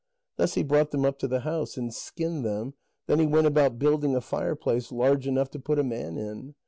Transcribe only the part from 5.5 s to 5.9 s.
to put a